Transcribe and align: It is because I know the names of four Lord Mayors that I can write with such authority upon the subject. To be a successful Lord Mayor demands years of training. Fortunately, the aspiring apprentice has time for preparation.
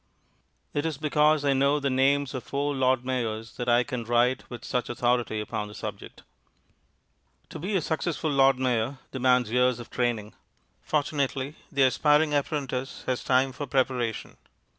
It 0.73 0.83
is 0.83 0.97
because 0.97 1.45
I 1.45 1.53
know 1.53 1.79
the 1.79 1.91
names 1.91 2.33
of 2.33 2.43
four 2.43 2.73
Lord 2.73 3.05
Mayors 3.05 3.57
that 3.57 3.69
I 3.69 3.83
can 3.83 4.03
write 4.03 4.49
with 4.49 4.65
such 4.65 4.89
authority 4.89 5.39
upon 5.39 5.67
the 5.67 5.75
subject. 5.75 6.23
To 7.49 7.59
be 7.59 7.75
a 7.75 7.81
successful 7.81 8.31
Lord 8.31 8.57
Mayor 8.57 8.97
demands 9.11 9.51
years 9.51 9.77
of 9.79 9.91
training. 9.91 10.33
Fortunately, 10.81 11.55
the 11.71 11.83
aspiring 11.83 12.33
apprentice 12.33 13.03
has 13.05 13.23
time 13.23 13.51
for 13.51 13.67
preparation. 13.67 14.37